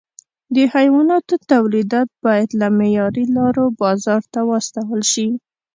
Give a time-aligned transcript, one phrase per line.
[0.55, 5.27] د حیواناتو تولیدات باید له معیاري لارو بازار ته واستول شي.